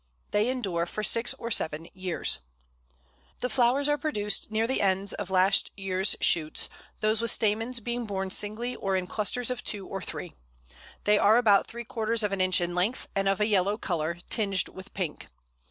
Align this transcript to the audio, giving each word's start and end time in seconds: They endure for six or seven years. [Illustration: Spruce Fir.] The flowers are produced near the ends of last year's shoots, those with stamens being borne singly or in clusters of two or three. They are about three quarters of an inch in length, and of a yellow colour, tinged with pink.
They 0.31 0.49
endure 0.49 0.87
for 0.87 1.03
six 1.03 1.35
or 1.35 1.51
seven 1.51 1.87
years. 1.93 2.39
[Illustration: 2.59 2.89
Spruce 2.89 3.21
Fir.] 3.21 3.37
The 3.41 3.53
flowers 3.53 3.87
are 3.87 3.97
produced 3.99 4.49
near 4.49 4.65
the 4.65 4.81
ends 4.81 5.13
of 5.13 5.29
last 5.29 5.69
year's 5.77 6.15
shoots, 6.19 6.69
those 7.01 7.21
with 7.21 7.29
stamens 7.29 7.79
being 7.79 8.05
borne 8.07 8.31
singly 8.31 8.75
or 8.75 8.95
in 8.95 9.05
clusters 9.05 9.51
of 9.51 9.63
two 9.63 9.85
or 9.87 10.01
three. 10.01 10.33
They 11.03 11.19
are 11.19 11.37
about 11.37 11.67
three 11.67 11.85
quarters 11.85 12.23
of 12.23 12.31
an 12.31 12.41
inch 12.41 12.59
in 12.59 12.73
length, 12.73 13.09
and 13.15 13.29
of 13.29 13.39
a 13.39 13.45
yellow 13.45 13.77
colour, 13.77 14.17
tinged 14.27 14.69
with 14.69 14.91
pink. 14.95 15.27